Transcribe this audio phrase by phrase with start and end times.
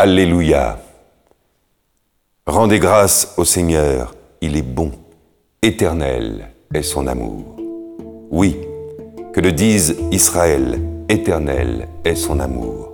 [0.00, 0.78] Alléluia.
[2.46, 4.92] Rendez grâce au Seigneur, il est bon,
[5.60, 7.56] éternel est son amour.
[8.30, 8.58] Oui,
[9.34, 12.92] que le dise Israël, éternel est son amour.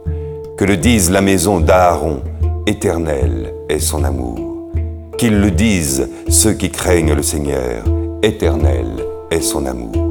[0.57, 2.23] Que le dise la maison d'Aaron,
[2.67, 4.71] éternel est son amour.
[5.19, 7.85] Qu'ils le disent ceux qui craignent le Seigneur,
[8.23, 10.11] éternel est son amour.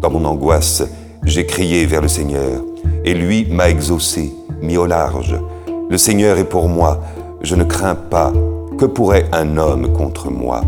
[0.00, 0.84] Dans mon angoisse,
[1.22, 2.62] j'ai crié vers le Seigneur,
[3.04, 4.32] et lui m'a exaucé,
[4.62, 5.36] mis au large.
[5.92, 7.02] Le Seigneur est pour moi,
[7.42, 8.32] je ne crains pas.
[8.78, 10.62] Que pourrait un homme contre moi?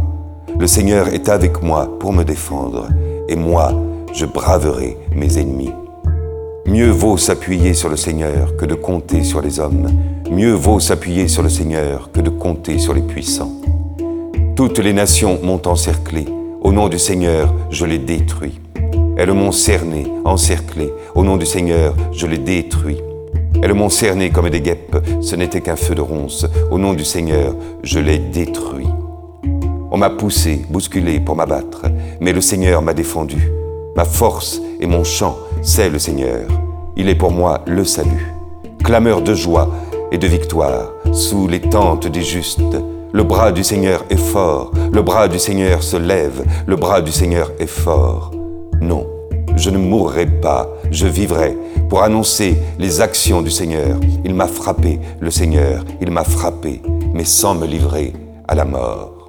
[0.60, 2.88] Le Seigneur est avec moi pour me défendre,
[3.30, 3.72] et moi,
[4.12, 5.72] je braverai mes ennemis.
[6.66, 9.88] Mieux vaut s'appuyer sur le Seigneur que de compter sur les hommes.
[10.30, 13.52] Mieux vaut s'appuyer sur le Seigneur que de compter sur les puissants.
[14.54, 16.26] Toutes les nations m'ont encerclé.
[16.60, 18.60] Au nom du Seigneur, je les détruis.
[19.16, 20.92] Elles m'ont cerné, encerclé.
[21.14, 23.00] Au nom du Seigneur, je les détruis.
[23.64, 24.94] Elles m'ont cerné comme des guêpes.
[25.22, 26.44] Ce n'était qu'un feu de ronce.
[26.70, 28.90] Au nom du Seigneur, je les détruis.
[29.90, 31.86] On m'a poussé, bousculé pour m'abattre,
[32.20, 33.50] mais le Seigneur m'a défendu.
[33.96, 36.42] Ma force et mon chant, c'est le Seigneur.
[36.94, 38.34] Il est pour moi le salut.
[38.84, 39.70] Clameur de joie
[40.12, 42.60] et de victoire sous les tentes des justes.
[43.14, 47.12] Le bras du Seigneur est fort, le bras du Seigneur se lève, le bras du
[47.12, 48.30] Seigneur est fort.
[48.82, 49.06] Non,
[49.56, 51.56] je ne mourrai pas, je vivrai
[51.88, 53.98] pour annoncer les actions du Seigneur.
[54.24, 58.12] Il m'a frappé, le Seigneur, il m'a frappé, mais sans me livrer
[58.48, 59.23] à la mort.